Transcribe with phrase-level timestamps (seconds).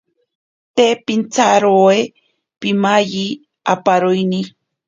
[0.77, 1.99] Te pintsarowe
[2.59, 3.25] pimayi
[3.75, 4.41] apaniroini.